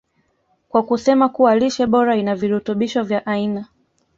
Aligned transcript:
kwa 0.69 0.83
kusema 0.83 1.29
kuwa 1.29 1.55
lishe 1.55 1.85
bora 1.87 2.15
ina 2.17 2.35
virutubisho 2.35 3.03
vya 3.03 3.25
aina 3.25 3.65